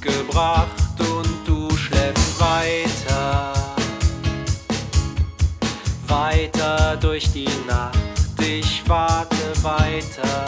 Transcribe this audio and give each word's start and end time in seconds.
gebracht 0.00 0.70
und 0.98 1.46
du 1.46 1.68
schläfst 1.76 2.40
weiter, 2.40 3.52
weiter 6.06 6.96
durch 6.96 7.30
die 7.32 7.48
Nacht. 7.66 7.98
Ich 8.40 8.82
warte 8.86 9.62
weiter. 9.62 10.46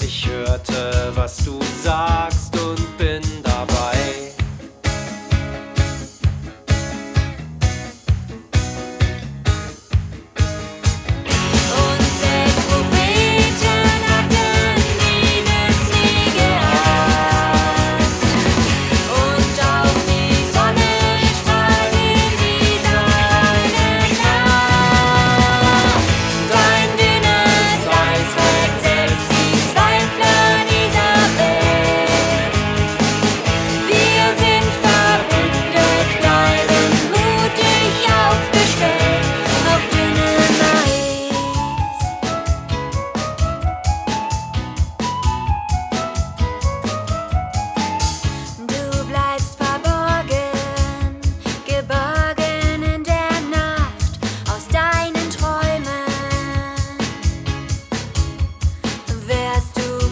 Ich 0.00 0.28
hörte, 0.28 1.12
was 1.14 1.36
du 1.38 1.55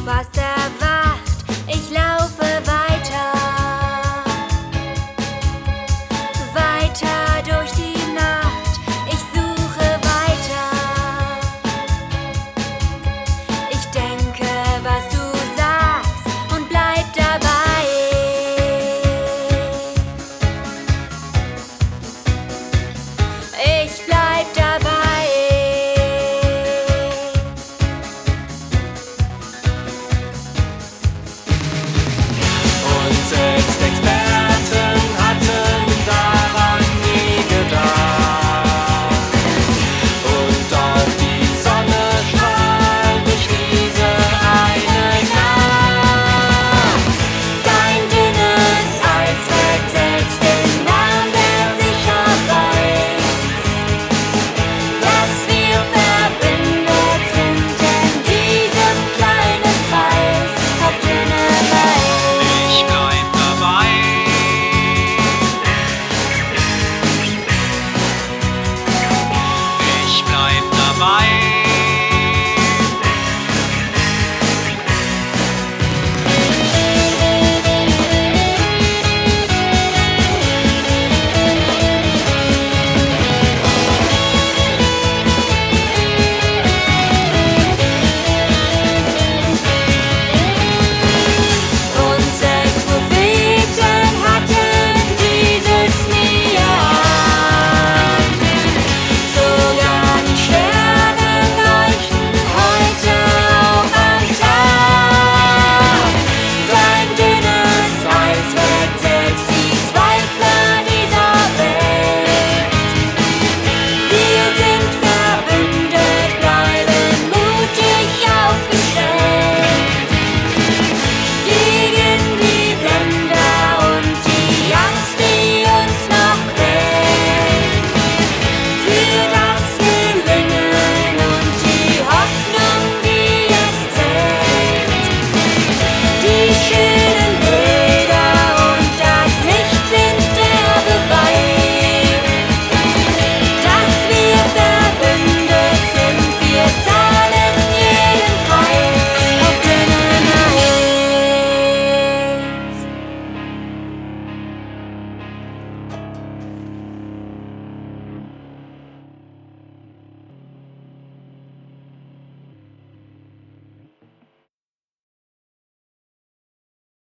faster. 0.04 0.43